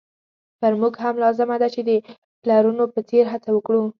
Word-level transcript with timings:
پر 0.59 0.73
موږ 0.81 0.93
هم 1.03 1.15
لازمه 1.23 1.55
ده 1.61 1.67
چې 1.75 1.81
د 1.89 1.91
پلرونو 2.41 2.83
په 2.93 2.99
څېر 3.09 3.25
هڅه 3.33 3.49
وکړو. 3.53 3.81